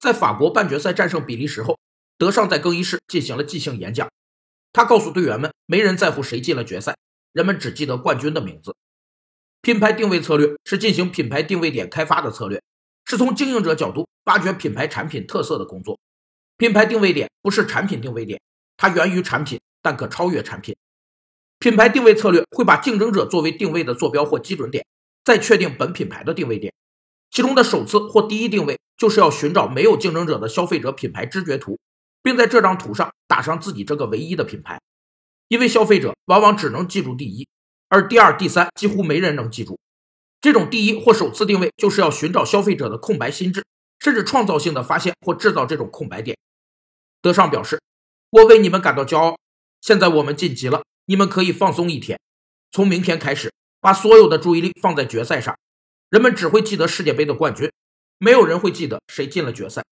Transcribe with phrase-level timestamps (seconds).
[0.00, 1.78] 在法国半决赛战胜比利时后，
[2.16, 4.08] 德尚在更衣室进行了即兴演讲。
[4.72, 6.96] 他告诉队员们，没人在乎谁进了决赛，
[7.32, 8.74] 人们只记得冠军的名字。
[9.60, 12.62] 品牌定位策略是进行品牌定位点开发的策略，
[13.06, 15.98] 是从经营者角度挖掘品牌产品特色的工作。
[16.56, 18.40] 品牌定位点不是产品定位点，
[18.76, 20.76] 它源于产品，但可超越产品。
[21.58, 24.86] 品牌定位策略会把竞争者作为定位的坐标或基准点，
[25.24, 26.72] 再确定本品牌的定位点。
[27.30, 31.78] 其中的首次或第一定位，就是要寻找没有竞争者的消费者品牌知觉图，
[32.22, 34.78] 并在这张图上打上自己这个唯一的品牌。
[35.48, 37.48] 因为消费者往往只能记住第一，
[37.88, 39.78] 而第二、第三几乎没人能记住。
[40.42, 43.64] 这种第一或首次定位，就是要寻找消费者的空白心智，
[43.98, 46.36] 甚至创造性的发现或制造这种空白点。
[47.22, 47.80] 德尚表示
[48.30, 49.38] ：“我为你们感到骄傲。
[49.80, 52.20] 现在我们晋级了。”你们可以放松一天，
[52.70, 55.58] 从明天开始，把所有的注意力放在决赛上。
[56.10, 57.72] 人们只会记得世界杯的冠军，
[58.18, 59.88] 没有人会记得谁进了决赛。